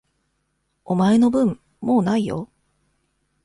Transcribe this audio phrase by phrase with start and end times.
[0.83, 2.49] お前の分、もう無いよ。